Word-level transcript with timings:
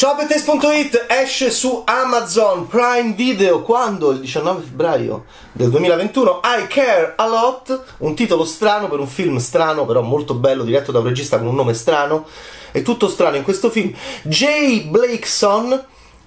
Ciao 0.00 0.14
Bettes.it 0.14 1.04
esce 1.10 1.50
su 1.50 1.82
Amazon 1.84 2.66
Prime 2.66 3.12
Video 3.12 3.60
quando? 3.60 4.12
Il 4.12 4.20
19 4.20 4.62
febbraio 4.62 5.26
del 5.52 5.68
2021 5.68 6.40
I 6.42 6.66
Care 6.68 7.12
A 7.16 7.26
Lot, 7.26 7.82
un 7.98 8.14
titolo 8.14 8.46
strano 8.46 8.88
per 8.88 8.98
un 8.98 9.06
film 9.06 9.36
strano 9.36 9.84
però 9.84 10.00
molto 10.00 10.32
bello 10.32 10.64
diretto 10.64 10.90
da 10.90 11.00
un 11.00 11.04
regista 11.04 11.36
con 11.36 11.48
un 11.48 11.54
nome 11.54 11.74
strano 11.74 12.26
è 12.70 12.80
tutto 12.80 13.10
strano 13.10 13.36
in 13.36 13.42
questo 13.42 13.68
film 13.68 13.92
Jay 14.22 14.84
Blakeson 14.84 15.84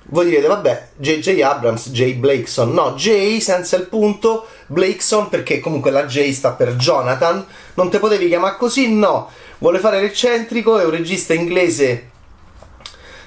voi 0.09 0.25
direte 0.25 0.45
vabbè 0.45 0.89
J.J. 0.97 1.41
Abrams, 1.41 1.89
Jay 1.89 2.13
Blakeson 2.13 2.71
no, 2.71 2.91
Jay 2.91 3.41
senza 3.41 3.75
il 3.75 3.87
punto 3.87 4.45
Blakeson 4.67 5.29
perché 5.29 5.59
comunque 5.59 5.89
la 5.89 6.05
J 6.05 6.29
sta 6.29 6.51
per 6.51 6.75
Jonathan 6.75 7.43
non 7.73 7.89
te 7.89 7.97
potevi 7.97 8.27
chiamare 8.27 8.55
così? 8.55 8.93
no 8.93 9.31
vuole 9.57 9.79
fare 9.79 9.99
l'eccentrico 9.99 10.77
è 10.77 10.85
un 10.85 10.91
regista 10.91 11.33
inglese 11.33 12.11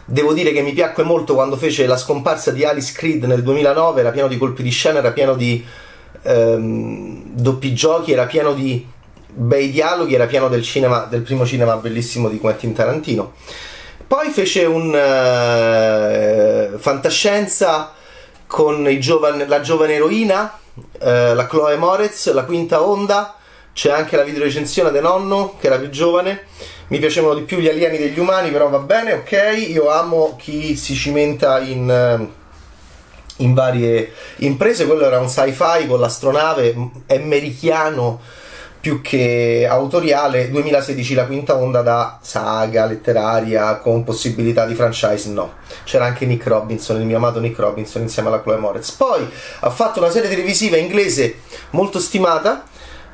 Devo 0.09 0.33
dire 0.33 0.53
che 0.53 0.63
mi 0.63 0.73
piacque 0.73 1.03
molto 1.03 1.35
quando 1.35 1.57
fece 1.57 1.85
la 1.85 1.97
scomparsa 1.97 2.53
di 2.53 2.65
Alice 2.65 2.93
Creed 2.95 3.25
nel 3.25 3.43
2009, 3.43 4.01
era 4.01 4.13
pieno 4.13 4.29
di 4.29 4.39
colpi 4.39 4.63
di 4.63 4.71
scena, 4.71 5.01
era 5.01 5.11
pieno 5.11 5.35
di 5.35 5.67
ehm, 6.23 7.23
doppi 7.25 7.75
giochi, 7.75 8.13
era 8.13 8.27
pieno 8.27 8.53
di 8.53 8.87
bei 9.27 9.73
dialoghi, 9.73 10.15
era 10.15 10.27
pieno 10.27 10.49
del, 10.49 10.63
cinema, 10.63 11.09
del 11.11 11.23
primo 11.23 11.45
cinema 11.45 11.75
bellissimo 11.77 12.29
di 12.29 12.39
Quentin 12.39 12.73
Tarantino. 12.73 13.33
Poi 14.07 14.31
fece 14.31 14.65
un 14.65 14.91
uh, 14.91 16.79
fantascienza 16.79 17.93
con 18.47 18.89
giovani, 19.01 19.45
la 19.49 19.61
giovane 19.61 19.95
eroina, 19.95 20.57
uh, 20.75 21.35
la 21.35 21.47
Chloe 21.49 21.77
Moretz, 21.77 22.33
la 22.33 22.45
quinta 22.45 22.81
onda, 22.81 23.35
c'è 23.73 23.91
anche 23.91 24.15
la 24.15 24.23
videorecensione 24.23 24.93
del 24.93 25.03
nonno, 25.03 25.57
che 25.59 25.67
era 25.67 25.79
più 25.79 25.91
giovane 25.91 26.45
mi 26.89 26.99
piacevano 26.99 27.35
di 27.35 27.43
più 27.43 27.59
gli 27.59 27.69
alieni 27.69 27.99
degli 27.99 28.19
umani, 28.19 28.51
però 28.51 28.69
va 28.69 28.79
bene, 28.79 29.15
ok. 29.15 29.67
Io 29.69 29.91
amo 29.91 30.37
chi 30.39 30.77
si 30.77 30.95
cimenta 30.95 31.59
in, 31.61 31.91
eh, 31.91 32.29
in 33.39 33.55
varie 33.55 34.13
imprese. 34.37 34.87
Quello 34.87 35.05
era 35.05 35.19
un 35.19 35.29
sci-fi 35.29 35.87
con 35.89 35.99
l'astronave, 35.99 36.75
è 37.07 37.19
merichiano 37.19 38.21
più 38.87 39.01
che 39.01 39.67
autoriale. 39.69 40.49
2016 40.49 41.15
la 41.15 41.27
quinta 41.27 41.57
onda 41.57 41.83
da 41.83 42.21
saga 42.23 42.87
letteraria 42.87 43.79
con 43.79 44.05
possibilità 44.05 44.65
di 44.65 44.77
franchise, 44.77 45.29
no. 45.31 45.55
C'era 45.83 46.05
anche 46.05 46.25
Nick 46.25 46.47
Robinson, 46.47 47.01
il 47.01 47.07
mio 47.07 47.17
amato 47.17 47.41
Nick 47.41 47.59
Robinson 47.59 48.03
insieme 48.03 48.29
alla 48.29 48.41
Chloe 48.41 48.59
Moretz. 48.59 48.93
Poi 48.93 49.29
ha 49.61 49.71
fatto 49.71 49.99
una 49.99 50.11
serie 50.11 50.31
televisiva 50.31 50.77
inglese 50.77 51.41
molto 51.71 51.99
stimata 51.99 52.63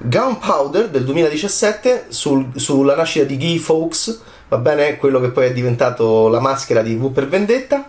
Gunpowder 0.05 0.89
del 0.89 1.05
2017 1.05 2.07
sul, 2.09 2.49
sulla 2.57 2.97
nascita 2.97 3.25
di 3.25 3.37
Guy 3.37 3.59
Fawkes, 3.59 4.21
va 4.49 4.59
bene, 4.59 4.97
quello 4.97 5.21
che 5.21 5.29
poi 5.29 5.47
è 5.47 5.53
diventato 5.53 6.29
la 6.29 6.41
maschera 6.41 6.83
di 6.83 6.97
V 6.97 7.13
per 7.13 7.29
Vendetta. 7.29 7.89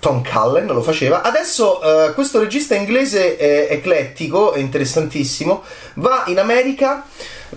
Tom 0.00 0.22
Cullen 0.22 0.66
lo 0.66 0.82
faceva. 0.82 1.22
Adesso 1.22 1.80
uh, 1.80 2.12
questo 2.12 2.38
regista 2.38 2.74
inglese 2.74 3.36
è 3.36 3.68
eclettico, 3.70 4.52
è 4.52 4.58
interessantissimo, 4.58 5.62
va 5.94 6.24
in 6.26 6.38
America, 6.38 7.06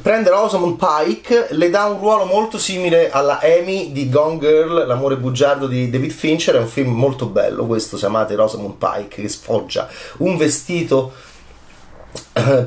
prende 0.01 0.29
Rosamund 0.29 0.77
Pike, 0.77 1.47
le 1.49 1.69
dà 1.69 1.85
un 1.85 1.99
ruolo 1.99 2.23
molto 2.23 2.57
simile 2.57 3.09
alla 3.09 3.39
Amy 3.41 3.91
di 3.91 4.09
Gone 4.09 4.37
Girl, 4.37 4.85
l'amore 4.85 5.17
bugiardo 5.17 5.67
di 5.67 5.89
David 5.89 6.11
Fincher, 6.11 6.55
è 6.55 6.59
un 6.59 6.67
film 6.67 6.93
molto 6.93 7.25
bello 7.25 7.65
questo, 7.65 7.97
se 7.97 8.05
amate 8.05 8.35
Rosamund 8.35 8.75
Pike, 8.75 9.23
che 9.23 9.27
sfoggia 9.27 9.89
un 10.19 10.37
vestito 10.37 11.11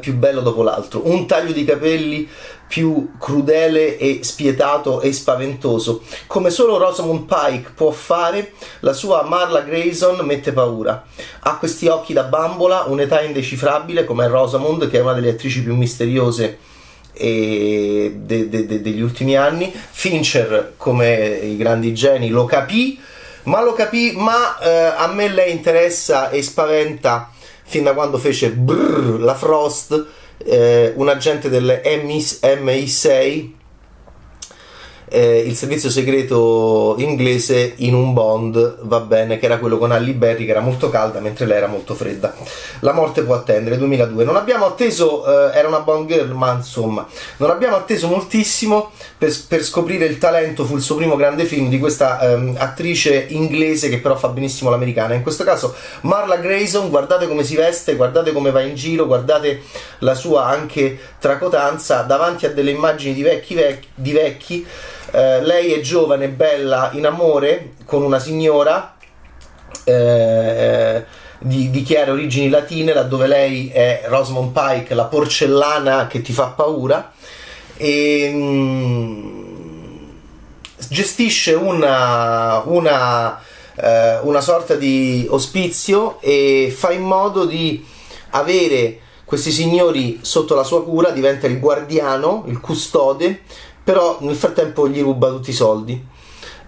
più 0.01 0.15
bello 0.15 0.41
dopo 0.41 0.63
l'altro, 0.63 1.03
un 1.09 1.27
taglio 1.27 1.53
di 1.53 1.65
capelli 1.65 2.29
più 2.71 3.15
crudele 3.19 3.99
e 3.99 4.21
spietato 4.23 5.01
e 5.01 5.13
spaventoso. 5.13 6.03
Come 6.29 6.51
solo 6.51 6.79
Rosamund 6.79 7.27
Pike 7.27 7.73
può 7.75 7.91
fare, 7.91 8.53
la 8.81 8.93
sua 8.93 9.23
Marla 9.25 9.63
Grayson 9.63 10.25
mette 10.25 10.53
paura. 10.53 11.05
Ha 11.41 11.57
questi 11.57 11.89
occhi 11.89 12.13
da 12.13 12.23
bambola, 12.23 12.85
un'età 12.87 13.23
indecifrabile 13.23 14.05
come 14.05 14.29
Rosamund, 14.29 14.89
che 14.89 14.99
è 14.99 15.03
una 15.03 15.15
delle 15.15 15.31
attrici 15.31 15.65
più 15.65 15.75
misteriose 15.75 16.59
de, 17.13 18.13
de, 18.25 18.49
de, 18.49 18.81
degli 18.81 19.01
ultimi 19.01 19.37
anni. 19.37 19.73
Fincher, 19.91 20.75
come 20.77 21.41
i 21.43 21.57
grandi 21.57 21.93
geni, 21.93 22.29
lo 22.29 22.45
capì, 22.45 23.01
ma 23.45 23.63
lo 23.63 23.73
capì, 23.73 24.13
ma 24.15 24.59
eh, 24.61 24.95
a 24.97 25.09
me 25.09 25.29
lei 25.29 25.51
interessa 25.51 26.31
e 26.31 26.41
spaventa 26.41 27.33
fin 27.71 27.85
da 27.85 27.95
quando 27.95 28.19
fece 28.19 28.51
brrr, 28.51 29.21
la 29.21 29.37
Frost, 29.37 30.07
eh, 30.39 30.93
un 30.97 31.09
agente 31.09 31.49
delle 31.49 31.83
MI6 31.85 33.59
eh, 35.11 35.39
il 35.39 35.57
servizio 35.57 35.91
segreto 35.91 36.95
inglese 36.99 37.75
in 37.79 37.95
un 37.95 38.13
Bond, 38.13 38.79
va 38.83 39.01
bene, 39.01 39.39
che 39.39 39.47
era 39.47 39.59
quello 39.59 39.77
con 39.77 39.91
Halle 39.91 40.13
Berry 40.13 40.45
che 40.45 40.53
era 40.53 40.61
molto 40.61 40.89
calda 40.89 41.19
mentre 41.19 41.47
lei 41.47 41.57
era 41.57 41.67
molto 41.67 41.95
fredda. 41.95 42.33
La 42.81 42.93
morte 42.93 43.23
può 43.23 43.35
attendere, 43.35 43.77
2002. 43.77 44.25
Non 44.25 44.37
abbiamo 44.37 44.67
atteso, 44.67 45.27
eh, 45.27 45.59
era 45.59 45.67
una 45.67 45.81
Bond 45.81 46.09
girl, 46.09 46.31
ma 46.31 46.53
insomma, 46.53 47.07
non 47.39 47.51
abbiamo 47.51 47.77
atteso 47.77 48.07
moltissimo 48.07 48.93
per, 49.19 49.35
per, 49.49 49.65
scoprire 49.65 50.05
il 50.05 50.19
talento, 50.19 50.65
fu 50.65 50.77
il 50.77 50.83
suo 50.83 50.95
primo 50.95 51.17
grande 51.17 51.45
film 51.45 51.69
di 51.69 51.79
questa 51.81 52.21
ehm, 52.21 52.57
attrice 52.59 53.27
inglese 53.31 53.89
che 53.89 53.99
però 53.99 54.17
fa 54.17 54.29
benissimo 54.29 54.71
l'americana. 54.71 55.15
In 55.15 55.23
questo 55.23 55.43
caso 55.43 55.75
Marla 56.03 56.37
Grayson, 56.37 56.89
guardate 56.89 57.27
come 57.27 57.43
si 57.43 57.57
veste, 57.57 57.97
guardate 57.97 58.33
come 58.33 58.53
va 58.53 58.61
in 58.61 58.77
giro, 58.77 59.07
guardate 59.07 59.63
la 59.99 60.15
sua 60.15 60.47
anche 60.47 60.99
tracotanza 61.19 62.03
davanti 62.03 62.47
a 62.47 62.51
delle 62.51 62.71
immagini 62.71 63.13
di 63.13 63.23
vecchi, 63.23 63.55
vecchi, 63.55 63.89
di 63.95 64.13
vecchi 64.13 64.67
eh, 65.13 65.43
lei 65.43 65.73
è 65.73 65.81
giovane, 65.81 66.29
bella, 66.29 66.91
in 66.95 67.07
amore 67.07 67.73
con 67.85 68.03
una 68.03 68.19
signora 68.19 68.97
eh, 69.85 71.05
di, 71.39 71.71
di, 71.71 71.83
chiare 71.83 72.11
origini 72.11 72.49
latine, 72.49 72.93
laddove 72.93 73.27
lei 73.27 73.71
è 73.71 74.05
Rosamond 74.07 74.53
Pike, 74.53 74.95
la 74.95 75.05
porcellana 75.05 76.07
che 76.07 76.23
ti 76.23 76.33
fa 76.33 76.49
paura. 76.49 77.13
E, 77.77 78.31
mh, 78.33 78.39
mm, 78.39 79.51
gestisce 80.89 81.55
una, 81.55 82.63
una, 82.67 83.41
eh, 83.77 84.19
una 84.23 84.41
sorta 84.41 84.75
di 84.75 85.27
ospizio 85.29 86.21
e 86.21 86.73
fa 86.77 86.93
in 86.93 87.03
modo 87.03 87.45
di 87.45 87.85
avere 88.31 89.01
questi 89.25 89.53
signori 89.53 90.19
sotto 90.23 90.57
la 90.57 90.65
sua 90.65 90.83
cura, 90.83 91.11
diventa 91.11 91.47
il 91.47 91.61
guardiano, 91.61 92.45
il 92.49 92.59
custode 92.59 93.43
però 93.91 94.19
nel 94.21 94.37
frattempo 94.37 94.89
gli 94.89 95.01
ruba 95.01 95.31
tutti 95.31 95.51
i 95.51 95.53
soldi. 95.53 96.01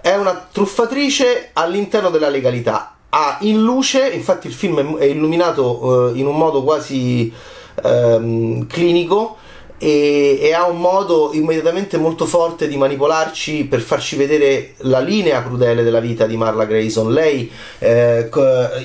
È 0.00 0.12
una 0.16 0.48
truffatrice 0.50 1.50
all'interno 1.52 2.10
della 2.10 2.28
legalità. 2.28 2.96
Ha 3.10 3.36
in 3.42 3.62
luce, 3.62 4.08
infatti 4.08 4.48
il 4.48 4.52
film 4.52 4.96
è 4.96 5.04
illuminato 5.04 6.08
eh, 6.08 6.18
in 6.18 6.26
un 6.26 6.36
modo 6.36 6.64
quasi 6.64 7.32
ehm, 7.80 8.66
clinico 8.66 9.36
e, 9.78 10.40
e, 10.42 10.52
ha 10.52 10.66
un 10.66 10.80
modo 10.80 11.30
immediatamente 11.32 11.96
molto 11.96 12.26
forte 12.26 12.66
di 12.66 12.76
manipolarci 12.76 13.66
per 13.66 13.82
farci 13.82 14.16
vedere 14.16 14.74
la 14.78 14.98
linea 14.98 15.44
crudele 15.44 15.84
della 15.84 16.00
vita 16.00 16.26
di 16.26 16.36
Marla 16.36 16.64
Grayson. 16.64 17.12
Lei 17.12 17.48
eh, 17.78 18.28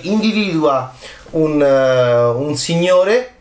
individua 0.03 0.93
un, 1.31 1.59
uh, 1.59 2.39
un 2.39 2.55
signore 2.55 3.36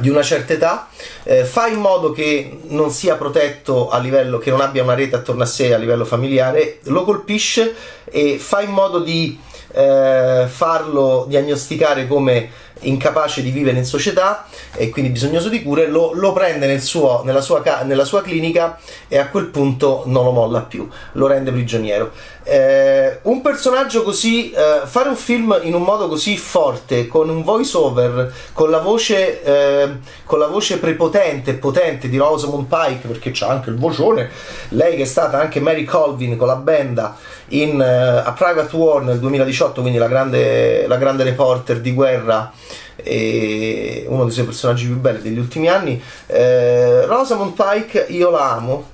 di 0.00 0.08
una 0.08 0.22
certa 0.22 0.52
età, 0.52 0.88
eh, 1.22 1.44
fa 1.44 1.68
in 1.68 1.78
modo 1.78 2.12
che 2.12 2.58
non 2.68 2.90
sia 2.90 3.16
protetto 3.16 3.88
a 3.88 3.98
livello, 3.98 4.38
che 4.38 4.50
non 4.50 4.60
abbia 4.60 4.82
una 4.82 4.94
rete 4.94 5.16
attorno 5.16 5.42
a 5.42 5.46
sé 5.46 5.72
a 5.72 5.78
livello 5.78 6.04
familiare, 6.04 6.80
lo 6.84 7.04
colpisce 7.04 7.74
e 8.04 8.38
fa 8.38 8.60
in 8.60 8.70
modo 8.70 9.00
di 9.00 9.38
eh, 9.72 10.46
farlo 10.48 11.24
diagnosticare 11.28 12.06
come 12.06 12.50
incapace 12.80 13.42
di 13.42 13.50
vivere 13.50 13.78
in 13.78 13.84
società 13.84 14.46
e 14.74 14.90
quindi 14.90 15.10
bisognoso 15.10 15.48
di 15.48 15.62
cure, 15.62 15.86
lo, 15.86 16.12
lo 16.12 16.32
prende 16.32 16.66
nel 16.66 16.82
suo, 16.82 17.22
nella, 17.24 17.40
sua, 17.40 17.62
nella, 17.84 18.04
sua, 18.04 18.22
clinica 18.22 18.78
e 19.08 19.18
a 19.18 19.28
quel 19.28 19.46
punto 19.46 20.02
non 20.06 20.24
lo 20.24 20.30
molla 20.30 20.60
più, 20.60 20.88
lo 21.12 21.26
rende 21.26 21.52
prigioniero. 21.52 22.12
Eh, 22.42 23.18
un 23.22 23.40
personaggio 23.40 24.02
così, 24.02 24.50
eh, 24.50 24.82
fare 24.84 25.08
un 25.08 25.16
film 25.16 25.58
in 25.62 25.74
un 25.74 25.82
modo 25.82 26.06
così 26.06 26.36
forte, 26.36 27.06
con 27.08 27.28
un 27.28 27.42
voice 27.42 27.76
over, 27.76 28.32
con 28.52 28.70
la 28.70 28.78
voce, 28.78 29.42
eh, 29.42 29.96
con 30.24 30.38
la 30.38 30.46
voce 30.46 30.78
prepotente 30.78 31.52
e 31.52 31.54
potente 31.54 32.08
di 32.08 32.16
Rosamund 32.18 32.66
Pike, 32.68 33.08
perché 33.08 33.30
c'ha 33.32 33.48
anche 33.48 33.70
il 33.70 33.76
vocione, 33.76 34.30
lei 34.70 34.96
che 34.96 35.02
è 35.02 35.06
stata 35.06 35.40
anche 35.40 35.60
Mary 35.60 35.84
Colvin 35.84 36.36
con 36.36 36.46
la 36.46 36.56
benda 36.56 37.16
in 37.48 37.78
uh, 37.78 38.26
A 38.26 38.32
Private 38.32 38.74
War 38.76 39.02
nel 39.02 39.18
2018, 39.18 39.80
quindi 39.80 39.98
la 39.98 40.08
grande, 40.08 40.86
la 40.86 40.96
grande 40.96 41.24
reporter 41.24 41.80
di 41.80 41.92
guerra 41.92 42.52
e 42.96 44.04
uno 44.08 44.24
dei 44.24 44.32
suoi 44.32 44.46
personaggi 44.46 44.86
più 44.86 44.96
belli 44.96 45.22
degli 45.22 45.38
ultimi 45.38 45.68
anni. 45.68 46.02
Eh, 46.26 47.04
Rosamund 47.06 47.52
Pike 47.52 48.06
io 48.08 48.30
la 48.30 48.52
amo 48.52 48.90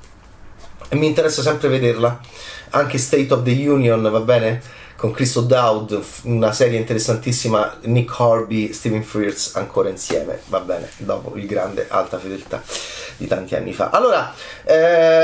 e 0.88 0.96
mi 0.96 1.06
interessa 1.06 1.43
sempre 1.43 1.69
vederla. 1.69 2.20
Anche 2.70 2.99
State 2.99 3.32
of 3.32 3.43
the 3.43 3.69
Union, 3.69 4.02
va 4.02 4.20
bene? 4.20 4.60
Con 4.96 5.10
Chris 5.10 5.34
O'Dowd, 5.34 6.00
una 6.25 6.52
serie 6.52 6.78
interessantissima, 6.78 7.78
Nick 7.82 8.19
Horby, 8.19 8.72
Stephen 8.72 9.02
Frears 9.02 9.56
ancora 9.56 9.88
insieme, 9.88 10.40
va 10.46 10.60
bene, 10.60 10.88
dopo 10.98 11.32
il 11.37 11.46
grande 11.46 11.87
Alta 11.88 12.19
Fedeltà 12.19 12.62
di 13.16 13.26
tanti 13.26 13.56
anni 13.56 13.72
fa. 13.72 13.90
Allora, 13.90 14.32
eh, 14.64 15.21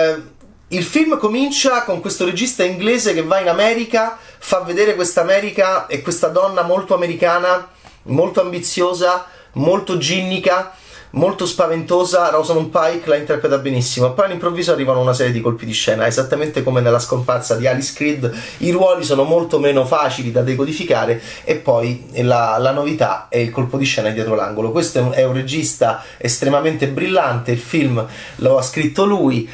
il 0.70 0.84
film 0.84 1.16
comincia 1.16 1.82
con 1.84 2.00
questo 2.00 2.26
regista 2.26 2.62
inglese 2.62 3.14
che 3.14 3.22
va 3.22 3.40
in 3.40 3.48
America 3.48 4.18
fa 4.38 4.60
vedere 4.60 4.94
questa 4.94 5.22
America 5.22 5.86
e 5.86 6.02
questa 6.02 6.28
donna 6.28 6.62
molto 6.62 6.94
americana, 6.94 7.70
molto 8.02 8.42
ambiziosa, 8.42 9.26
molto 9.52 9.96
ginnica 9.96 10.74
molto 11.10 11.46
spaventosa, 11.46 12.28
Rosamund 12.30 12.68
Pike 12.68 13.08
la 13.08 13.16
interpreta 13.16 13.58
benissimo, 13.58 14.12
poi 14.12 14.26
all'improvviso 14.26 14.72
arrivano 14.72 15.00
una 15.00 15.14
serie 15.14 15.32
di 15.32 15.40
colpi 15.40 15.64
di 15.64 15.72
scena, 15.72 16.06
esattamente 16.06 16.62
come 16.62 16.80
nella 16.80 16.98
scomparsa 16.98 17.56
di 17.56 17.66
Alice 17.66 17.92
Creed, 17.94 18.30
i 18.58 18.70
ruoli 18.70 19.04
sono 19.04 19.24
molto 19.24 19.58
meno 19.58 19.86
facili 19.86 20.30
da 20.30 20.42
decodificare 20.42 21.20
e 21.44 21.56
poi 21.56 22.08
la, 22.22 22.58
la 22.58 22.72
novità 22.72 23.28
è 23.28 23.38
il 23.38 23.50
colpo 23.50 23.78
di 23.78 23.84
scena 23.84 24.10
dietro 24.10 24.34
l'angolo. 24.34 24.70
Questo 24.70 25.12
è 25.12 25.24
un 25.24 25.32
regista 25.32 26.02
estremamente 26.18 26.88
brillante, 26.88 27.52
il 27.52 27.58
film 27.58 28.04
lo 28.36 28.58
ha 28.58 28.62
scritto 28.62 29.04
lui, 29.04 29.48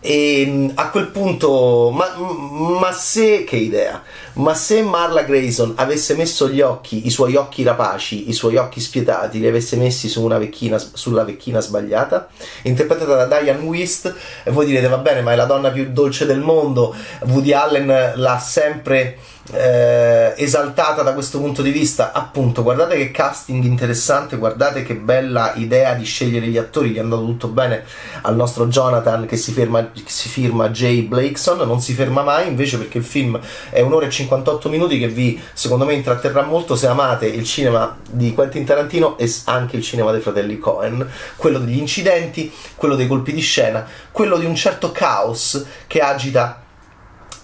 e 0.00 0.44
mm, 0.46 0.68
a 0.74 0.90
quel 0.90 1.08
punto, 1.08 1.90
ma, 1.90 2.14
ma, 2.16 2.92
se, 2.92 3.44
che 3.44 3.56
idea, 3.56 4.02
ma 4.34 4.54
se 4.54 4.82
Marla 4.82 5.22
Grayson 5.22 5.74
avesse 5.76 6.14
messo 6.14 6.48
gli 6.48 6.60
occhi, 6.60 7.06
i 7.06 7.10
suoi 7.10 7.34
occhi 7.34 7.62
rapaci, 7.62 8.28
i 8.28 8.32
suoi 8.32 8.56
occhi 8.56 8.80
spietati, 8.80 9.40
li 9.40 9.46
avesse 9.46 9.76
messi 9.76 10.08
su 10.08 10.26
vecchina, 10.26 10.78
sulla 10.78 11.24
vecchina 11.24 11.60
sbagliata, 11.60 12.28
interpretata 12.62 13.24
da 13.24 13.40
Diane 13.40 13.60
Wist, 13.60 14.14
voi 14.46 14.66
direte 14.66 14.88
va 14.88 14.98
bene, 14.98 15.20
ma 15.22 15.32
è 15.32 15.36
la 15.36 15.46
donna 15.46 15.70
più 15.70 15.90
dolce 15.90 16.26
del 16.26 16.40
mondo, 16.40 16.94
Woody 17.26 17.52
Allen 17.52 18.12
l'ha 18.14 18.38
sempre 18.38 19.18
eh, 19.52 20.34
esaltata 20.36 21.02
da 21.02 21.14
questo 21.14 21.38
punto 21.38 21.62
di 21.62 21.70
vista. 21.70 22.12
Appunto, 22.12 22.62
guardate 22.62 22.96
che 22.96 23.10
casting 23.10 23.64
interessante, 23.64 24.36
guardate 24.36 24.82
che 24.82 24.94
bella 24.94 25.52
idea 25.56 25.94
di 25.94 26.04
scegliere 26.04 26.46
gli 26.46 26.58
attori, 26.58 26.90
gli 26.90 26.96
è 26.96 27.00
andato 27.00 27.24
tutto 27.24 27.48
bene 27.48 27.84
al 28.22 28.36
nostro 28.36 28.66
Jonathan 28.66 29.26
che 29.26 29.36
si, 29.36 29.52
ferma, 29.52 29.90
che 29.92 30.02
si 30.06 30.28
firma 30.28 30.70
Jay 30.70 31.02
Blakeson, 31.02 31.66
non 31.66 31.80
si 31.80 31.94
ferma 31.94 32.22
mai 32.22 32.48
invece 32.48 32.78
perché 32.78 32.98
il 32.98 33.04
film 33.04 33.38
è 33.70 33.80
un'ora 33.80 34.06
e 34.06 34.10
58 34.10 34.68
minuti 34.68 34.98
che 34.98 35.08
vi, 35.08 35.40
secondo 35.52 35.84
me, 35.84 35.94
intratterrà 35.94 36.42
molto 36.42 36.76
se 36.76 36.86
amate 36.86 37.26
il 37.26 37.44
cinema 37.44 37.96
di 38.10 38.32
Quentin 38.34 38.64
Tarantino 38.64 39.16
e 39.18 39.32
anche 39.44 39.76
il 39.76 39.82
cinema 39.82 40.12
dei 40.12 40.20
fratelli 40.20 40.58
Cohen, 40.58 41.08
quello 41.36 41.58
degli 41.58 41.78
incidenti, 41.78 42.52
quello 42.74 42.96
dei 42.96 43.06
colpi 43.06 43.32
di 43.32 43.40
scena, 43.40 43.86
quello 44.10 44.38
di 44.38 44.44
un 44.44 44.54
certo 44.54 44.92
caos 44.92 45.64
che 45.86 46.00
agita 46.00 46.62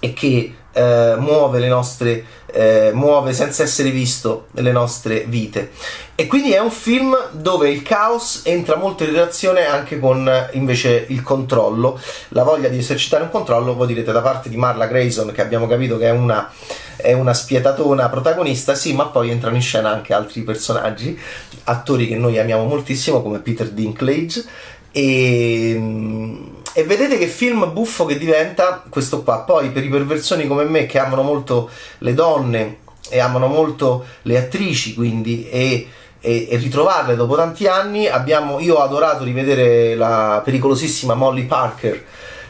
e 0.00 0.12
che 0.12 0.54
eh, 0.75 1.15
muove 1.17 1.61
le 1.61 1.69
nostre 1.69 2.25
eh, 2.55 2.93
muove 2.94 3.32
senza 3.32 3.65
essere 3.65 3.91
visto 3.91 4.47
le 4.53 4.71
nostre 4.71 5.25
vite. 5.26 5.73
E 6.15 6.29
quindi 6.29 6.53
è 6.53 6.61
un 6.61 6.71
film 6.71 7.17
dove 7.32 7.69
il 7.69 7.82
caos 7.82 8.43
entra 8.44 8.76
molto 8.76 9.03
in 9.03 9.11
relazione 9.11 9.67
anche 9.67 9.99
con 9.99 10.31
invece 10.53 11.06
il 11.09 11.23
controllo. 11.23 12.00
La 12.29 12.44
voglia 12.44 12.69
di 12.69 12.79
esercitare 12.79 13.25
un 13.25 13.31
controllo 13.31 13.75
voi 13.75 13.88
direte 13.88 14.12
da 14.12 14.21
parte 14.21 14.49
di 14.49 14.56
Marla 14.56 14.87
Grayson 14.87 15.32
che 15.32 15.43
abbiamo 15.43 15.67
capito 15.67 15.99
che 15.99 16.06
è 16.06 16.12
una, 16.12 16.49
è 16.94 17.12
una 17.12 17.35
spietatona 17.35 18.09
protagonista 18.09 18.76
sì 18.76 18.94
ma 18.94 19.06
poi 19.06 19.31
entrano 19.31 19.56
in 19.56 19.62
scena 19.62 19.91
anche 19.91 20.15
altri 20.15 20.43
personaggi 20.43 21.19
attori 21.65 22.06
che 22.06 22.17
noi 22.17 22.38
amiamo 22.38 22.65
moltissimo 22.65 23.21
come 23.21 23.41
Peter 23.41 23.69
Dinklage. 23.69 24.44
E 24.93 26.62
e 26.75 26.82
vedete 26.82 27.17
che 27.17 27.29
film 27.29 27.73
buffo 27.73 28.05
che 28.05 28.19
diventa 28.19 28.82
questo 28.88 29.23
qua. 29.23 29.38
Poi 29.41 29.71
per 29.71 29.85
i 29.85 29.88
perversoni 29.88 30.47
come 30.47 30.65
me 30.65 30.87
che 30.87 30.99
amano 30.99 31.23
molto 31.23 31.71
le 31.99 32.15
donne 32.15 32.79
e 33.09 33.21
amano 33.21 33.47
molto 33.47 34.05
le 34.23 34.37
attrici, 34.37 34.94
quindi 34.94 35.49
e, 35.49 35.87
e, 36.21 36.49
e 36.50 36.56
ritrovarle 36.56 37.15
dopo 37.15 37.37
tanti 37.37 37.69
anni, 37.69 38.09
abbiamo, 38.09 38.59
io 38.59 38.76
ho 38.76 38.82
adorato 38.82 39.23
rivedere 39.23 39.94
la 39.94 40.43
pericolosissima 40.44 41.15
Molly 41.15 41.44
Parker 41.44 42.05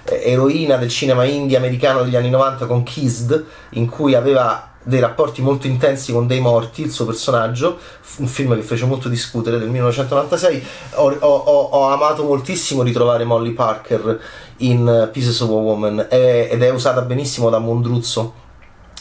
eh, 0.05 0.23
eroina 0.25 0.77
del 0.77 0.89
cinema 0.89 1.25
indie 1.25 1.59
americano 1.59 2.03
degli 2.03 2.17
anni 2.17 2.31
90 2.31 2.67
con 2.67 2.83
Kissed, 2.83 3.45
in 3.71 3.89
cui 3.89 4.15
aveva 4.15 4.74
dei 4.85 5.01
rapporti 5.01 5.43
molto 5.43 5.67
intensi 5.67 6.13
con 6.13 6.27
dei 6.27 6.41
morti, 6.41 6.83
il 6.83 6.91
suo 6.91 7.07
personaggio, 7.07 7.79
un 8.19 8.27
film 8.27 8.55
che 8.55 8.63
fece 8.63 8.85
molto 8.85 9.09
discutere 9.09 9.59
del 9.59 9.69
1996. 9.71 10.67
Ho, 10.95 11.11
ho, 11.11 11.69
ho 11.71 11.89
amato 11.89 12.23
moltissimo 12.23 12.83
ritrovare 12.83 13.25
Molly 13.25 13.53
Parker 13.53 14.21
in 14.59 15.09
Pieces 15.11 15.41
of 15.41 15.49
a 15.49 15.53
Woman 15.53 16.07
è, 16.09 16.49
ed 16.51 16.63
è 16.63 16.71
usata 16.71 17.01
benissimo 17.03 17.51
da 17.51 17.59
Mondruzzo 17.59 18.43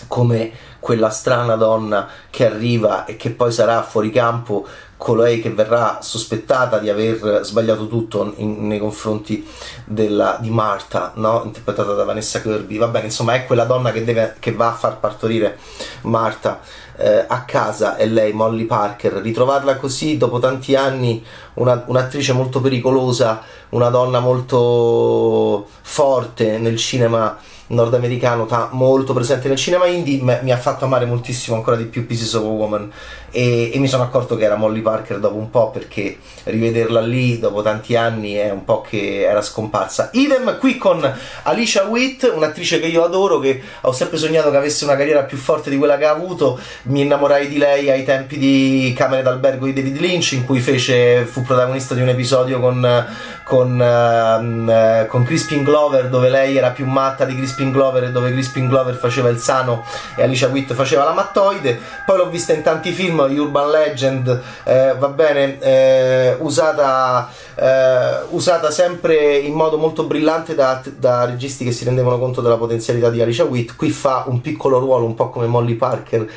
come 0.08 0.52
quella 0.80 1.10
strana 1.10 1.56
donna 1.56 2.08
che 2.30 2.46
arriva 2.46 3.06
e 3.06 3.16
che 3.16 3.30
poi 3.30 3.52
sarà 3.52 3.82
fuori 3.84 4.10
campo 4.10 4.66
colei 5.04 5.42
che 5.42 5.50
verrà 5.50 6.00
sospettata 6.02 6.80
di 6.80 6.90
aver 6.90 7.42
sbagliato 7.44 7.88
tutto 7.90 8.34
in, 8.38 8.66
nei 8.68 8.80
confronti 8.80 9.46
della, 9.84 10.38
di 10.40 10.50
Marta, 10.50 11.12
no? 11.16 11.42
interpretata 11.44 11.92
da 11.94 12.06
Vanessa 12.06 12.40
Kirby. 12.42 12.78
Va 12.78 12.88
bene, 12.88 13.08
insomma, 13.08 13.34
è 13.34 13.46
quella 13.46 13.66
donna 13.66 13.92
che, 13.92 14.06
deve, 14.06 14.38
che 14.40 14.54
va 14.54 14.70
a 14.70 14.74
far 14.74 15.00
partorire 15.00 15.58
Marta 16.04 16.62
eh, 16.96 17.26
a 17.28 17.44
casa 17.44 17.98
e 17.98 18.08
lei, 18.08 18.32
Molly 18.32 18.64
Parker. 18.64 19.16
Ritrovarla 19.16 19.76
così 19.76 20.16
dopo 20.16 20.40
tanti 20.40 20.74
anni, 20.74 21.22
una, 21.56 21.84
un'attrice 21.86 22.32
molto 22.32 22.62
pericolosa, 22.62 23.42
una 23.70 23.90
donna 23.90 24.22
molto 24.22 25.68
forte 25.82 26.58
nel 26.60 26.78
cinema 26.78 27.38
nordamericano 27.68 28.46
ta- 28.46 28.70
molto 28.72 29.14
presente 29.14 29.48
nel 29.48 29.58
cinema 29.58 29.86
indie 29.86 30.22
me- 30.22 30.42
mi 30.44 30.52
ha 30.52 30.58
fatto 30.58 30.86
amare 30.86 31.06
moltissimo 31.06 31.56
ancora 31.56 31.76
di 31.76 31.86
più 31.86 32.06
Pieces 32.06 32.34
of 32.34 32.44
a 32.44 32.48
Woman 32.48 32.92
e-, 33.32 33.72
e 33.74 33.80
mi 33.80 33.88
sono 33.88 34.04
accorto 34.04 34.36
che 34.36 34.44
era 34.44 34.56
Molly 34.56 34.82
Parker 34.82 34.93
dopo 35.20 35.36
un 35.36 35.50
po' 35.50 35.70
perché 35.72 36.18
rivederla 36.44 37.02
lì 37.02 37.40
dopo 37.40 37.62
tanti 37.62 37.96
anni 37.96 38.34
è 38.34 38.52
un 38.52 38.64
po' 38.64 38.82
che 38.82 39.22
era 39.24 39.42
scomparsa. 39.42 40.10
Idem 40.14 40.58
qui 40.60 40.78
con 40.78 41.12
Alicia 41.44 41.84
Witt 41.84 42.32
un'attrice 42.34 42.80
che 42.80 42.88
io 42.88 43.04
adoro 43.04 43.40
che 43.40 43.62
ho 43.82 43.92
sempre 43.92 44.18
sognato 44.18 44.52
che 44.52 44.58
avesse 44.58 44.84
una 44.84 44.96
carriera 44.96 45.24
più 45.24 45.38
forte 45.38 45.70
di 45.70 45.78
quella 45.78 45.98
che 45.98 46.06
ha 46.06 46.12
avuto. 46.12 46.60
Mi 46.84 47.02
innamorai 47.02 47.48
di 47.48 47.58
lei 47.58 47.90
ai 47.90 48.04
tempi 48.04 48.38
di 48.38 48.94
Camere 48.96 49.24
d'albergo 49.24 49.66
di 49.66 49.74
David 49.74 49.98
Lynch 49.98 50.34
in 50.34 50.46
cui 50.46 50.60
fece, 50.60 51.26
fu 51.26 51.42
protagonista 51.44 51.94
di 51.94 52.02
un 52.02 52.10
episodio 52.10 52.60
con, 52.60 53.08
con, 53.44 53.80
uh, 53.80 55.08
con 55.08 55.24
Crispin 55.24 55.64
Glover 55.64 56.10
dove 56.10 56.30
lei 56.30 56.58
era 56.58 56.70
più 56.70 56.86
matta 56.86 57.26
di 57.26 57.36
Crispin 57.36 57.72
Glover 57.72 58.04
e 58.04 58.12
dove 58.12 58.32
Crispin 58.32 58.68
Glover 58.68 58.96
faceva 58.96 59.30
il 59.30 59.38
sano 59.38 59.86
e 60.16 60.24
Alicia 60.24 60.48
Witt 60.48 60.74
faceva 60.74 61.04
la 61.04 61.14
mattoide. 61.14 61.80
Poi 62.06 62.18
l'ho 62.18 62.30
vista 62.30 62.54
in 62.54 62.62
tanti 62.62 62.92
film 62.92 63.20
Urban 63.20 63.70
Legend 63.70 64.42
eh, 64.64 64.73
va 64.98 65.08
bene 65.10 65.60
eh, 65.60 66.38
usata, 66.40 67.30
eh, 67.56 68.26
usata 68.30 68.72
sempre 68.72 69.36
in 69.38 69.54
modo 69.54 69.78
molto 69.78 70.04
brillante 70.06 70.56
da, 70.56 70.82
da 70.98 71.26
registi 71.26 71.64
che 71.64 71.72
si 71.72 71.84
rendevano 71.84 72.20
conto 72.20 72.42
della 72.42 72.58
potenzialità 72.58 73.10
di 73.10 73.22
Alicia 73.22 73.44
Witt 73.44 73.76
qui 73.76 73.90
fa 73.90 74.24
un 74.28 74.42
piccolo 74.42 74.80
ruolo 74.80 75.06
un 75.06 75.16
po' 75.16 75.30
come 75.30 75.48
Molly 75.48 75.76
Parker 75.76 76.30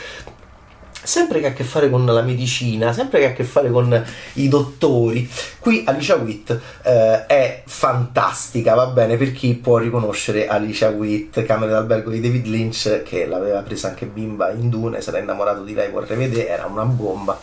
sempre 1.06 1.38
che 1.38 1.46
ha 1.46 1.50
a 1.50 1.52
che 1.52 1.64
fare 1.64 1.88
con 1.88 2.04
la 2.04 2.22
medicina, 2.22 2.92
sempre 2.92 3.20
che 3.20 3.26
ha 3.26 3.28
a 3.28 3.32
che 3.32 3.44
fare 3.44 3.70
con 3.70 4.04
i 4.34 4.48
dottori. 4.48 5.28
Qui 5.60 5.84
Alicia 5.86 6.16
Witt 6.16 6.58
eh, 6.82 7.26
è 7.26 7.62
fantastica, 7.64 8.74
va 8.74 8.86
bene 8.86 9.16
per 9.16 9.32
chi 9.32 9.54
può 9.54 9.78
riconoscere 9.78 10.48
Alicia 10.48 10.88
Witt, 10.88 11.44
Camera 11.44 11.72
d'albergo 11.72 12.10
di 12.10 12.20
David 12.20 12.46
Lynch, 12.46 13.02
che 13.04 13.24
l'aveva 13.26 13.60
presa 13.60 13.88
anche 13.88 14.06
bimba 14.06 14.50
in 14.50 14.68
Dune, 14.68 14.98
era 14.98 15.18
innamorato 15.18 15.62
di 15.62 15.74
lei, 15.74 15.90
vorrei 15.90 16.16
vedere, 16.16 16.48
era 16.48 16.66
una 16.66 16.84
bomba 16.84 17.38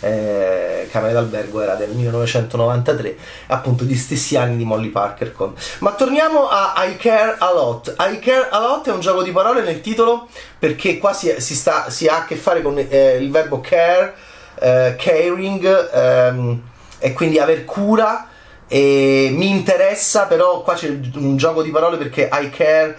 eh, 0.00 0.88
Camere 0.90 1.12
d'albergo 1.12 1.60
era 1.60 1.74
del 1.74 1.90
1993, 1.90 3.16
appunto 3.48 3.84
gli 3.84 3.94
stessi 3.94 4.36
anni 4.36 4.56
di 4.56 4.64
Molly 4.64 4.88
Parker 4.88 5.32
con. 5.32 5.54
Ma 5.78 5.92
torniamo 5.92 6.48
a 6.48 6.74
I 6.84 6.96
Care 6.96 7.36
A 7.38 7.52
Lot. 7.52 7.94
I 7.98 8.18
Care 8.18 8.48
A 8.50 8.58
Lot 8.58 8.88
è 8.88 8.92
un 8.92 9.00
gioco 9.00 9.22
di 9.22 9.30
parole 9.30 9.62
nel 9.62 9.80
titolo 9.80 10.28
perché 10.58 10.98
qua 10.98 11.12
si, 11.12 11.34
si, 11.38 11.54
sta, 11.54 11.90
si 11.90 12.06
ha 12.06 12.18
a 12.18 12.24
che 12.24 12.36
fare 12.36 12.62
con 12.62 12.78
eh, 12.78 13.16
il 13.16 13.30
verbo 13.30 13.60
care, 13.60 14.14
eh, 14.58 14.96
caring 14.98 15.90
ehm, 15.92 16.62
e 16.98 17.12
quindi 17.12 17.38
aver 17.38 17.64
cura. 17.64 18.26
E 18.72 19.30
mi 19.32 19.50
interessa, 19.50 20.26
però 20.26 20.62
qua 20.62 20.74
c'è 20.74 20.88
un 20.88 21.36
gioco 21.36 21.60
di 21.60 21.70
parole 21.70 21.96
perché 21.96 22.30
I 22.32 22.50
care 22.50 22.96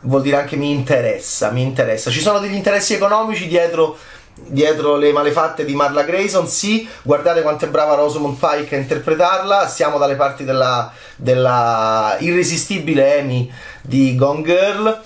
vuol 0.00 0.22
dire 0.22 0.36
anche 0.36 0.56
mi 0.56 0.70
interessa, 0.70 1.50
mi 1.50 1.62
interessa. 1.62 2.10
Ci 2.10 2.20
sono 2.20 2.38
degli 2.38 2.54
interessi 2.54 2.94
economici 2.94 3.46
dietro 3.46 3.96
dietro 4.34 4.96
le 4.96 5.12
malefatte 5.12 5.64
di 5.64 5.74
Marla 5.74 6.02
Grayson, 6.02 6.46
sì, 6.46 6.88
guardate 7.02 7.42
quanto 7.42 7.64
è 7.64 7.68
brava 7.68 7.94
Rosamund 7.94 8.38
Pike 8.38 8.76
a 8.76 8.78
interpretarla, 8.78 9.68
siamo 9.68 9.98
dalle 9.98 10.16
parti 10.16 10.44
della, 10.44 10.92
della 11.16 12.16
irresistibile 12.18 13.20
Amy 13.20 13.50
di 13.82 14.14
Gone 14.14 14.42
Girl, 14.42 15.00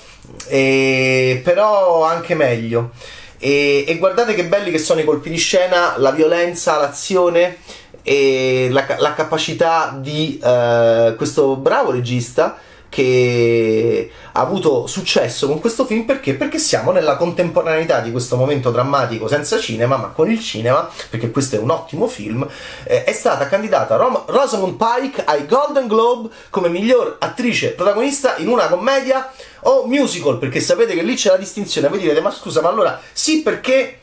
e, 0.49 1.41
però 1.45 2.05
anche 2.05 2.35
meglio. 2.35 2.91
E, 3.39 3.85
e, 3.87 3.99
guardate 3.99 4.35
che 4.35 4.45
belli 4.45 4.71
che 4.71 4.79
sono 4.79 5.01
i 5.01 5.05
colpi 5.05 5.29
di 5.29 5.37
scena, 5.37 5.95
la 5.99 6.11
violenza, 6.11 6.79
l'azione 6.79 7.59
e 8.03 8.69
la, 8.71 8.87
la 8.99 9.15
capacità 9.15 9.97
di 10.01 10.41
uh, 10.43 11.15
questo 11.17 11.57
bravo 11.57 11.91
regista 11.91 12.57
che 12.89 14.11
ha 14.33 14.41
avuto 14.41 14.87
successo 14.87 15.47
con 15.47 15.61
questo 15.61 15.85
film 15.87 16.05
perché? 16.05 16.35
Perché 16.35 16.59
siamo 16.59 16.93
nella 16.93 17.17
contemporaneità 17.17 18.01
di 18.01 18.11
questo 18.11 18.37
momento 18.37 18.71
drammatico 18.71 19.29
senza 19.29 19.59
cinema, 19.59 19.97
ma 19.97 20.09
con 20.09 20.31
il 20.31 20.41
cinema, 20.41 20.89
perché 21.11 21.31
questo 21.31 21.57
è 21.57 21.59
un 21.59 21.71
ottimo 21.71 22.07
film. 22.07 22.47
Eh, 22.85 23.05
è 23.05 23.13
stata 23.13 23.49
candidata 23.49 23.97
Rom- 23.97 24.25
Rosamund 24.27 24.77
Pike 24.77 25.25
ai 25.25 25.47
Golden 25.47 25.87
Globe 25.87 26.31
come 26.51 26.69
miglior 26.69 27.17
attrice 27.19 27.71
protagonista 27.71 28.37
in 28.39 28.49
una 28.49 28.69
commedia 28.69 29.33
o 29.61 29.87
musical, 29.87 30.39
perché 30.39 30.61
sapete 30.61 30.95
che 30.95 31.03
lì 31.03 31.15
c'è 31.15 31.31
la 31.31 31.37
distinzione. 31.37 31.89
Voi 31.89 31.99
direte, 31.99 32.21
ma 32.21 32.31
scusa, 32.31 32.61
ma 32.61 32.69
allora 32.69 33.01
sì, 33.13 33.43
perché 33.43 34.01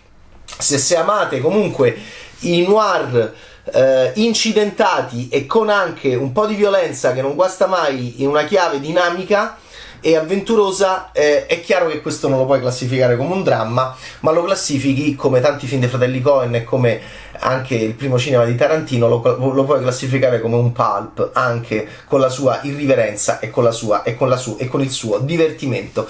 se, 0.57 0.77
se 0.77 0.95
amate 0.95 1.39
comunque 1.39 1.97
i 2.39 2.65
noir 2.65 3.33
eh, 3.71 4.11
incidentati 4.15 5.29
e 5.29 5.45
con 5.45 5.69
anche 5.69 6.15
un 6.15 6.31
po' 6.31 6.45
di 6.45 6.55
violenza 6.55 7.13
che 7.13 7.21
non 7.21 7.35
guasta 7.35 7.67
mai 7.67 8.21
in 8.21 8.27
una 8.27 8.45
chiave 8.45 8.79
dinamica 8.79 9.57
e 10.05 10.17
avventurosa, 10.17 11.11
eh, 11.13 11.45
è 11.45 11.61
chiaro 11.61 11.87
che 11.87 12.01
questo 12.01 12.27
non 12.27 12.39
lo 12.39 12.45
puoi 12.45 12.59
classificare 12.59 13.15
come 13.15 13.33
un 13.35 13.41
dramma, 13.41 13.95
ma 14.19 14.31
lo 14.31 14.43
classifichi 14.43 15.15
come 15.15 15.39
tanti 15.39 15.65
film 15.65 15.79
dei 15.79 15.87
fratelli 15.87 16.19
Cohen 16.19 16.53
e 16.55 16.65
come 16.65 16.99
anche 17.39 17.75
il 17.75 17.93
primo 17.93 18.19
cinema 18.19 18.43
di 18.43 18.53
Tarantino 18.55 19.07
lo, 19.07 19.21
lo, 19.53 19.63
puoi 19.63 19.79
classificare 19.79 20.41
come 20.41 20.57
un 20.57 20.73
pulp, 20.73 21.29
anche 21.31 21.87
con 22.05 22.19
la 22.19 22.27
sua 22.27 22.59
irriverenza 22.63 23.39
e 23.39 23.49
con, 23.49 23.71
sua, 23.71 24.03
e 24.03 24.17
con, 24.17 24.37
su, 24.37 24.57
e 24.59 24.67
con 24.67 24.81
il 24.81 24.91
suo 24.91 25.19
divertimento. 25.19 26.05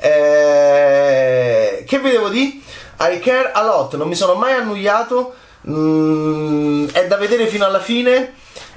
Eh, 0.00 1.84
che 1.86 1.98
vedevo 1.98 2.30
di? 2.30 2.62
I 2.98 3.18
care 3.20 3.52
a 3.52 3.62
lot, 3.62 3.94
non 3.96 4.08
mi 4.08 4.14
sono 4.14 4.34
mai 4.36 4.54
annoiato 4.54 5.34
Mm, 5.68 6.88
è 6.92 7.06
da 7.06 7.16
vedere 7.16 7.46
fino 7.46 7.64
alla 7.64 7.80
fine 7.80 8.34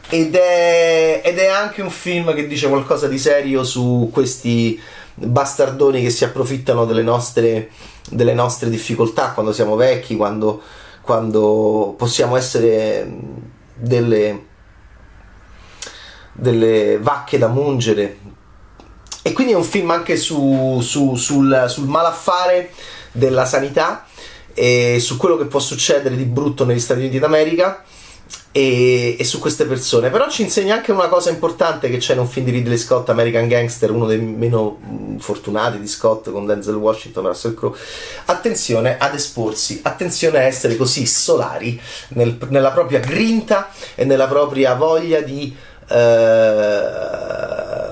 ed 0.09 0.35
è, 0.35 1.21
ed 1.23 1.37
è 1.37 1.47
anche 1.47 1.81
un 1.81 1.89
film 1.89 2.33
che 2.33 2.47
dice 2.47 2.69
qualcosa 2.69 3.07
di 3.07 3.19
serio 3.19 3.65
su 3.65 4.09
questi 4.11 4.79
bastardoni 5.13 6.01
che 6.01 6.09
si 6.09 6.23
approfittano 6.23 6.85
delle 6.85 7.01
nostre, 7.01 7.71
delle 8.09 8.33
nostre 8.33 8.69
difficoltà 8.69 9.31
quando 9.31 9.51
siamo 9.51 9.75
vecchi, 9.75 10.15
quando, 10.15 10.61
quando 11.01 11.93
possiamo 11.97 12.37
essere 12.37 13.11
delle, 13.73 14.45
delle 16.31 16.99
vacche 16.99 17.37
da 17.37 17.47
mungere. 17.47 18.17
E 19.23 19.33
quindi 19.33 19.51
è 19.51 19.57
un 19.57 19.63
film 19.63 19.91
anche 19.91 20.15
su, 20.15 20.79
su, 20.81 21.15
sul, 21.15 21.65
sul 21.67 21.87
malaffare 21.87 22.71
della 23.11 23.45
sanità 23.45 24.05
e 24.59 24.97
su 24.99 25.17
quello 25.17 25.37
che 25.37 25.45
può 25.45 25.59
succedere 25.59 26.15
di 26.15 26.23
brutto 26.23 26.65
negli 26.65 26.79
Stati 26.79 27.01
Uniti 27.01 27.19
d'America 27.19 27.83
e, 28.51 29.15
e, 29.19 29.23
su 29.23 29.37
queste 29.37 29.65
persone. 29.65 30.09
Però 30.09 30.27
ci 30.31 30.41
insegna 30.41 30.73
anche 30.73 30.91
una 30.91 31.09
cosa 31.09 31.29
importante 31.29 31.91
che 31.91 31.97
c'è 31.97 32.13
in 32.13 32.19
un 32.19 32.27
film 32.27 32.47
di 32.47 32.51
Ridley 32.51 32.77
Scott, 32.77 33.07
American 33.09 33.47
Gangster, 33.47 33.91
uno 33.91 34.07
dei 34.07 34.17
meno 34.17 34.79
mm, 34.83 35.17
fortunati 35.17 35.79
di 35.79 35.87
Scott 35.87 36.31
con 36.31 36.47
Denzel 36.47 36.73
Washington 36.73 37.25
e 37.25 37.27
Russell 37.27 37.53
Crowe. 37.53 37.77
Attenzione 38.25 38.97
ad 38.97 39.13
esporsi, 39.13 39.81
attenzione 39.83 40.39
a 40.39 40.41
essere 40.41 40.75
così 40.75 41.05
solari 41.05 41.79
nel, 42.09 42.35
nella 42.49 42.71
propria 42.71 42.97
grinta 42.97 43.69
e 43.93 44.05
nella 44.05 44.25
propria 44.25 44.73
voglia 44.73 45.21
di 45.21 45.55
eh, 45.87 46.81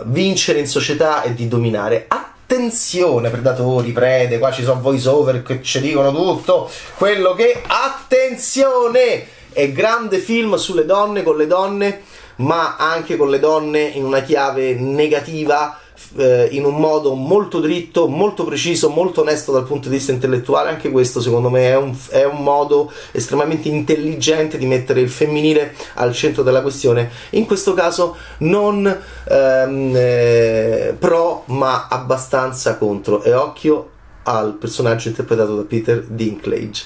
vincere 0.06 0.58
in 0.58 0.68
società 0.68 1.22
e 1.22 1.36
di 1.36 1.48
dominare. 1.48 2.06
Attenzione 2.08 2.34
attenzione 2.48 3.32
predatori, 3.32 3.92
prede, 3.92 4.38
qua 4.38 4.52
ci 4.52 4.64
sono 4.64 4.80
voice 4.80 5.10
over 5.10 5.42
che 5.42 5.64
ci 5.64 5.82
dicono 5.82 6.12
tutto, 6.12 6.70
quello 6.96 7.34
che 7.34 7.60
attenzione 7.66 9.26
è 9.52 9.72
grande 9.72 10.20
film 10.20 10.56
sulle 10.56 10.86
donne 10.86 11.24
con 11.24 11.38
le 11.38 11.48
donne, 11.48 12.04
ma 12.38 12.76
anche 12.78 13.16
con 13.16 13.32
le 13.32 13.40
donne 13.40 13.82
in 13.82 14.04
una 14.04 14.22
chiave 14.22 14.76
negativa 14.76 15.80
eh, 16.18 16.48
in 16.52 16.66
un 16.66 16.76
modo 16.76 17.14
molto 17.14 17.60
dritto, 17.60 18.08
molto 18.08 18.44
preciso, 18.44 18.90
molto 18.90 19.22
onesto 19.22 19.52
dal 19.52 19.66
punto 19.66 19.90
di 19.90 19.96
vista 19.96 20.12
intellettuale. 20.12 20.70
Anche 20.70 20.92
questo, 20.92 21.22
secondo 21.22 21.50
me, 21.50 21.70
è 21.70 21.78
un, 21.78 21.96
è 22.10 22.24
un 22.24 22.44
modo 22.44 22.92
estremamente 23.12 23.70
intelligente 23.70 24.58
di 24.58 24.66
mettere 24.66 25.02
il 25.02 25.10
femminile 25.10 25.74
al 25.96 26.14
centro 26.14 26.44
della 26.44 26.62
questione. 26.62 27.10
In 27.32 27.46
questo 27.46 27.74
caso, 27.74 28.16
non 28.40 28.86
ehm, 28.86 29.94
eh, 29.96 30.96
pro, 30.98 31.35
ma 31.56 31.88
abbastanza 31.90 32.78
contro. 32.78 33.24
E 33.24 33.34
occhio 33.34 33.90
al 34.24 34.54
personaggio 34.54 35.08
interpretato 35.08 35.56
da 35.56 35.64
Peter 35.64 36.04
Dinklage. 36.04 36.86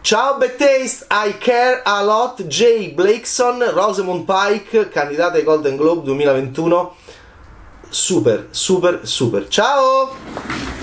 Ciao 0.00 0.36
Bad 0.36 0.56
Taste, 0.56 1.06
I 1.10 1.36
Care 1.38 1.82
A 1.82 2.02
Lot, 2.02 2.44
Jay 2.44 2.92
Blakeson, 2.92 3.62
Rosamund 3.72 4.24
Pike, 4.24 4.88
candidata 4.88 5.36
ai 5.36 5.42
Golden 5.42 5.76
Globe 5.76 6.04
2021 6.04 6.94
super, 7.88 8.48
super, 8.50 9.00
super. 9.02 9.48
Ciao! 9.48 10.75